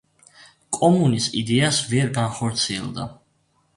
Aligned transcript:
კომუნის 0.77 1.27
იდეა 1.41 1.69
ვერ 1.93 2.09
განხორციელდა. 2.19 3.07